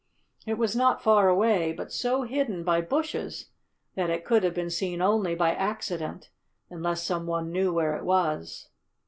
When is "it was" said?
0.47-0.75, 7.95-8.69